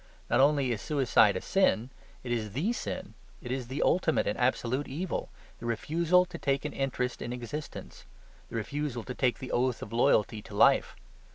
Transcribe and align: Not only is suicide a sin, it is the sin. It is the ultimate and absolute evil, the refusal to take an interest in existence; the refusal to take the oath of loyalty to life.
Not 0.31 0.39
only 0.39 0.71
is 0.71 0.81
suicide 0.81 1.35
a 1.37 1.41
sin, 1.41 1.91
it 2.23 2.31
is 2.31 2.53
the 2.53 2.73
sin. 2.73 3.13
It 3.39 3.51
is 3.51 3.67
the 3.67 3.83
ultimate 3.83 4.25
and 4.25 4.35
absolute 4.35 4.87
evil, 4.87 5.29
the 5.59 5.67
refusal 5.67 6.25
to 6.25 6.39
take 6.39 6.65
an 6.65 6.73
interest 6.73 7.21
in 7.21 7.31
existence; 7.31 8.05
the 8.49 8.55
refusal 8.55 9.03
to 9.03 9.13
take 9.13 9.37
the 9.37 9.51
oath 9.51 9.83
of 9.83 9.93
loyalty 9.93 10.41
to 10.41 10.55
life. 10.55 10.95